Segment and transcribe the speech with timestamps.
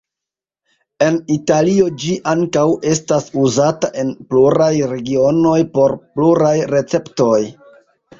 [1.07, 7.37] En Italio ĝi ankaŭ estas uzata en pluraj regionoj por pluraj receptoj.